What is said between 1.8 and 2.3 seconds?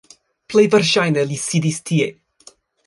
tie